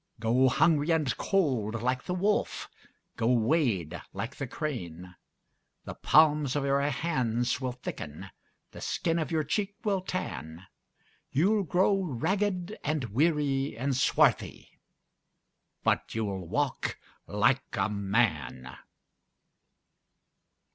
[0.19, 2.67] Go hungry and cold like the wolf,
[3.17, 8.31] Go wade like the crane:The palms of your hands will thicken,
[8.71, 10.65] The skin of your cheek will tan,
[11.29, 14.79] You 'll grow ragged and weary and swarthy,
[15.83, 16.97] But you 'll walk
[17.27, 18.75] like a man!